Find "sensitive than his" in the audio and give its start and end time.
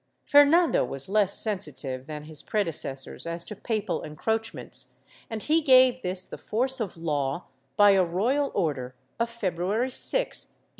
1.37-2.41